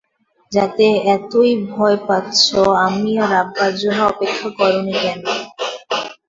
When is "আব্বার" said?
3.41-3.71